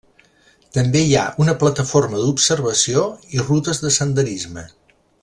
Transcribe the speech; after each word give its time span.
També 0.77 1.01
hi 1.07 1.11
ha 1.19 1.25
una 1.45 1.55
plataforma 1.63 2.23
d'observació 2.23 3.07
i 3.37 3.45
rutes 3.47 3.83
de 3.85 3.93
senderisme. 3.99 4.65